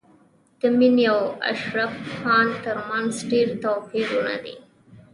د 0.59 0.61
مينې 0.77 1.03
او 1.13 1.21
اشرف 1.51 1.93
خان 2.17 2.47
تر 2.63 2.77
منځ 2.89 3.11
ډېر 3.31 3.47
توپیرونه 3.63 4.35
دي 4.43 4.55